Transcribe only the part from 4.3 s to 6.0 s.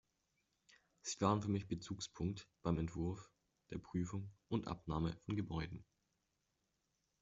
und Abnahme von Gebäuden.